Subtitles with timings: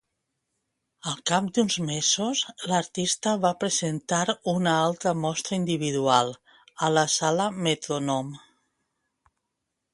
[1.09, 4.23] Al cap d'uns mesos, l'artista va presentar
[4.55, 6.35] una altra mostra individual
[6.89, 8.37] a la sala Metrònom.